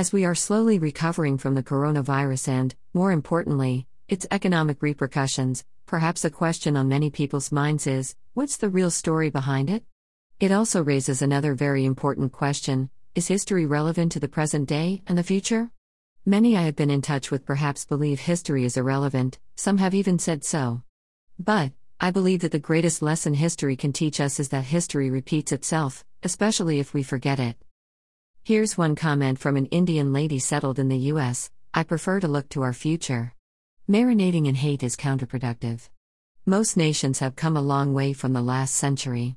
[0.00, 6.24] As we are slowly recovering from the coronavirus and, more importantly, its economic repercussions, perhaps
[6.24, 9.84] a question on many people's minds is what's the real story behind it?
[10.40, 15.18] It also raises another very important question is history relevant to the present day and
[15.18, 15.70] the future?
[16.24, 20.18] Many I have been in touch with perhaps believe history is irrelevant, some have even
[20.18, 20.82] said so.
[21.38, 25.52] But, I believe that the greatest lesson history can teach us is that history repeats
[25.52, 27.56] itself, especially if we forget it.
[28.42, 32.48] Here's one comment from an Indian lady settled in the US I prefer to look
[32.48, 33.34] to our future.
[33.88, 35.88] Marinating in hate is counterproductive.
[36.46, 39.36] Most nations have come a long way from the last century.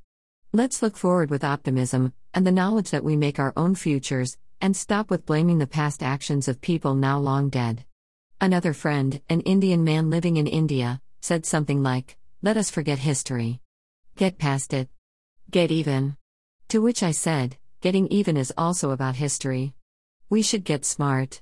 [0.54, 4.76] Let's look forward with optimism, and the knowledge that we make our own futures, and
[4.76, 7.84] stop with blaming the past actions of people now long dead.
[8.40, 13.60] Another friend, an Indian man living in India, said something like, Let us forget history.
[14.16, 14.88] Get past it.
[15.52, 16.16] Get even.
[16.70, 19.74] To which I said, Getting even is also about history.
[20.30, 21.42] We should get smart.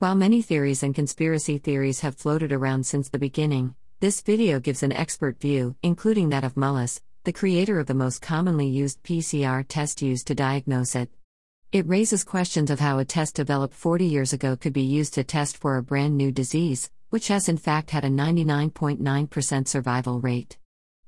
[0.00, 4.82] While many theories and conspiracy theories have floated around since the beginning, this video gives
[4.82, 9.64] an expert view, including that of Mullis, the creator of the most commonly used PCR
[9.68, 11.10] test used to diagnose it.
[11.70, 15.22] It raises questions of how a test developed 40 years ago could be used to
[15.22, 20.58] test for a brand new disease, which has in fact had a 99.9% survival rate.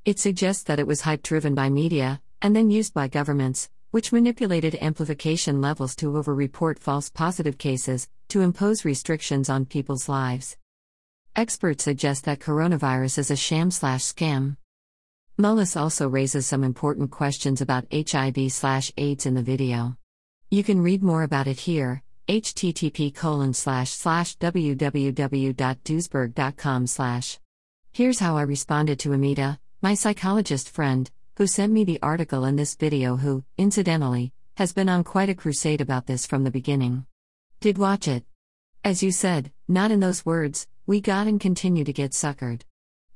[0.05, 4.11] It suggests that it was hype driven by media, and then used by governments, which
[4.11, 10.56] manipulated amplification levels to overreport false positive cases, to impose restrictions on people's lives.
[11.36, 14.56] Experts suggest that coronavirus is a sham slash scam.
[15.39, 19.97] Mullis also raises some important questions about HIV slash AIDS in the video.
[20.51, 24.36] You can read more about it here, http colon slash slash
[26.89, 27.39] slash.
[27.92, 32.55] Here's how I responded to Amita, my psychologist friend, who sent me the article in
[32.55, 37.07] this video, who, incidentally, has been on quite a crusade about this from the beginning.
[37.61, 38.25] Did watch it.
[38.85, 42.63] As you said, not in those words, we got and continue to get suckered.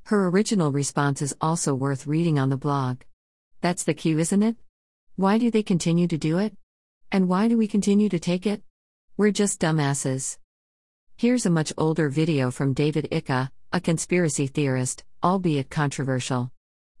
[0.03, 3.01] Her original response is also worth reading on the blog.
[3.61, 4.57] That's the cue, isn't it?
[5.15, 6.57] Why do they continue to do it?
[7.11, 8.63] And why do we continue to take it?
[9.15, 10.37] We're just dumbasses.
[11.15, 16.51] Here's a much older video from David Icke, a conspiracy theorist, albeit controversial.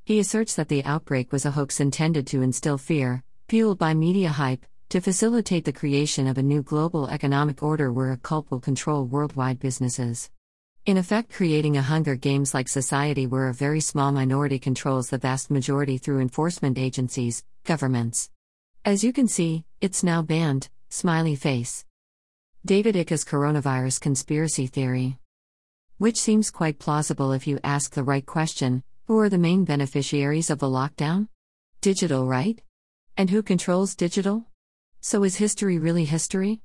[0.09, 4.29] He asserts that the outbreak was a hoax intended to instill fear, fueled by media
[4.29, 8.59] hype, to facilitate the creation of a new global economic order where a cult will
[8.59, 10.31] control worldwide businesses.
[10.87, 15.19] In effect, creating a Hunger Games like society where a very small minority controls the
[15.19, 18.31] vast majority through enforcement agencies, governments.
[18.83, 21.85] As you can see, it's now banned, smiley face.
[22.65, 25.19] David Icke's coronavirus conspiracy theory.
[25.99, 30.51] Which seems quite plausible if you ask the right question who are the main beneficiaries
[30.51, 31.27] of the lockdown?
[31.81, 32.61] Digital, right?
[33.17, 34.45] And who controls digital?
[35.01, 36.61] So is history really history?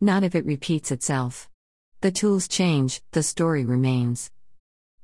[0.00, 1.48] Not if it repeats itself.
[2.00, 4.32] The tools change, the story remains.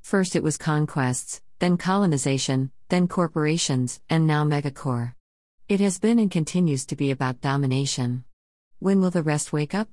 [0.00, 5.14] First it was conquests, then colonization, then corporations, and now megacore.
[5.68, 8.24] It has been and continues to be about domination.
[8.80, 9.90] When will the rest wake up?